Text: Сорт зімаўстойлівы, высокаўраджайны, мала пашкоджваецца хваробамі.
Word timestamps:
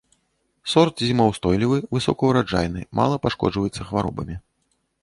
Сорт 0.71 1.03
зімаўстойлівы, 1.09 1.77
высокаўраджайны, 1.99 2.81
мала 3.03 3.23
пашкоджваецца 3.29 3.81
хваробамі. 3.93 4.35